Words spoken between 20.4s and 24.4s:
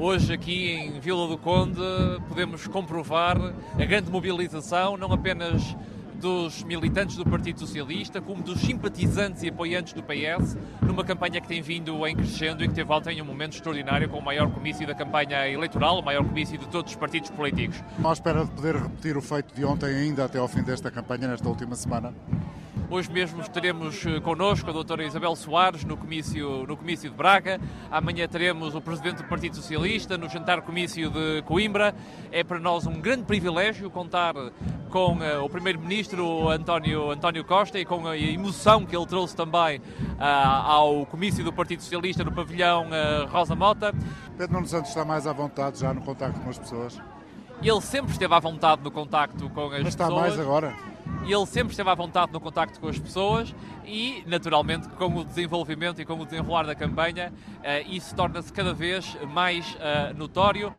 fim desta campanha, nesta última semana? Hoje mesmo teremos eh,